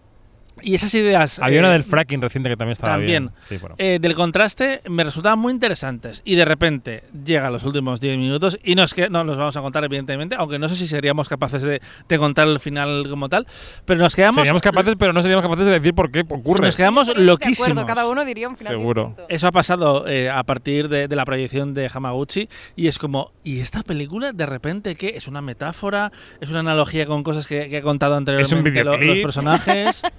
[0.64, 1.40] y esas ideas.
[1.40, 3.28] Había eh, una del fracking reciente que también estaba también.
[3.28, 3.34] bien.
[3.48, 3.76] Sí, bueno.
[3.78, 6.22] eh, del contraste me resultaban muy interesantes.
[6.26, 9.56] Y de repente llegan los últimos 10 minutos y no es que no los vamos
[9.58, 13.30] a contar, evidentemente, aunque no sé si seríamos capaces de, de contar el final como
[13.30, 13.48] tal,
[13.86, 14.36] pero nos quedamos.
[14.36, 16.68] Seríamos capaces, pero no seríamos capaces de decir por qué ocurre.
[16.68, 17.86] Nos quedamos De acuerdo, loquísimos.
[17.86, 19.04] cada uno diría un final Seguro.
[19.08, 19.26] distinto.
[19.30, 23.32] Eso ha pasado eh, a partir de, de la proyección de Hamaguchi y es como,
[23.44, 25.14] ¿y esta película de repente qué?
[25.16, 26.12] ¿Es una metáfora?
[26.42, 29.24] ¿Es una analogía con cosas que, que he contado anteriormente lo- los videoclip.
[29.24, 30.02] personajes?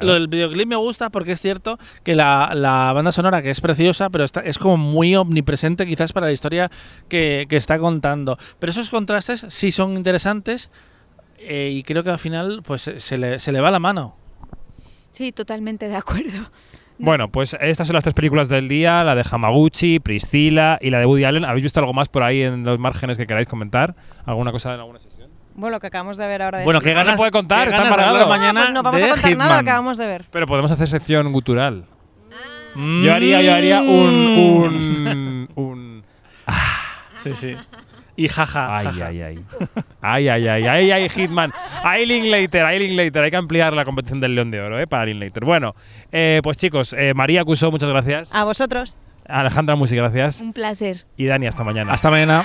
[0.00, 3.60] Lo del videoclip me gusta porque es cierto que la, la banda sonora, que es
[3.60, 6.70] preciosa, pero está, es como muy omnipresente quizás para la historia
[7.08, 8.36] que, que está contando.
[8.58, 10.70] Pero esos contrastes sí son interesantes
[11.38, 14.16] eh, y creo que al final pues se- se le, se le va la mano.
[15.12, 16.50] Sí, totalmente de acuerdo.
[16.96, 21.00] Bueno, pues estas son las tres películas del día, la de Hamaguchi, Priscila y la
[21.00, 21.44] de Woody Allen.
[21.44, 23.96] ¿Habéis visto algo más por ahí en los márgenes que queráis comentar?
[24.24, 25.13] ¿Alguna cosa en alguna sesión?
[25.54, 26.58] Bueno, lo que acabamos de ver ahora.
[26.58, 26.90] de Bueno, Hitman.
[26.92, 28.28] qué No se ganas, puede contar, qué está ganas embargado.
[28.28, 29.64] mañana Ah, pues no vamos de a contar nada de lo Hitman.
[29.64, 30.24] que acabamos de ver.
[30.30, 31.84] Pero podemos hacer sección gutural.
[32.74, 33.02] Mm.
[33.04, 36.04] Yo haría, yo haría un, un, un
[37.22, 37.56] Sí, sí.
[38.16, 38.76] Y jaja.
[38.78, 39.06] Ay, jaja.
[39.06, 39.44] ay, ay.
[40.00, 41.52] Ay, ay, ay, ay, ay, Hitman.
[41.82, 43.24] Ay, Linklater, ay, Linklater.
[43.24, 44.86] Hay que ampliar la competición del León de Oro, ¿eh?
[44.86, 45.44] Para Linklater.
[45.44, 45.74] Bueno,
[46.12, 48.34] eh, pues chicos, eh, María Cuso, muchas gracias.
[48.34, 48.98] A vosotros.
[49.28, 50.40] Alejandra Musi, gracias.
[50.40, 51.06] Un placer.
[51.16, 51.92] Y Dani, hasta mañana.
[51.92, 52.44] Hasta mañana.